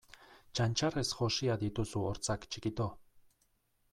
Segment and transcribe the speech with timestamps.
[0.59, 2.87] Txantxarrez josia dituzu hortzak txikito!